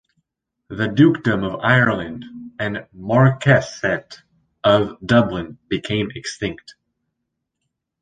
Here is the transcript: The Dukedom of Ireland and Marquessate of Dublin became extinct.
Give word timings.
The 0.69 0.87
Dukedom 0.87 1.43
of 1.43 1.59
Ireland 1.59 2.25
and 2.57 2.87
Marquessate 2.91 4.17
of 4.63 4.97
Dublin 5.05 5.59
became 5.69 6.09
extinct. 6.15 6.73